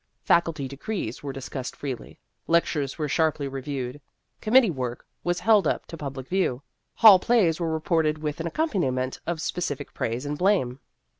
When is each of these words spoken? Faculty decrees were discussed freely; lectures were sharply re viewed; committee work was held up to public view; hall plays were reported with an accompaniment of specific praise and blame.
Faculty 0.23 0.67
decrees 0.67 1.21
were 1.21 1.31
discussed 1.31 1.75
freely; 1.75 2.17
lectures 2.47 2.97
were 2.97 3.07
sharply 3.07 3.47
re 3.47 3.61
viewed; 3.61 4.01
committee 4.41 4.71
work 4.71 5.05
was 5.23 5.39
held 5.41 5.67
up 5.67 5.85
to 5.85 5.95
public 5.95 6.27
view; 6.27 6.63
hall 6.95 7.19
plays 7.19 7.59
were 7.59 7.71
reported 7.71 8.17
with 8.17 8.39
an 8.39 8.47
accompaniment 8.47 9.19
of 9.27 9.39
specific 9.39 9.93
praise 9.93 10.25
and 10.25 10.39
blame. 10.39 10.79